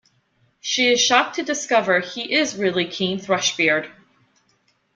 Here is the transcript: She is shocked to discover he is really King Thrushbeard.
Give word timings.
She 0.59 0.87
is 0.87 0.99
shocked 0.99 1.35
to 1.35 1.43
discover 1.43 1.99
he 1.99 2.33
is 2.33 2.57
really 2.57 2.85
King 2.87 3.19
Thrushbeard. 3.19 3.91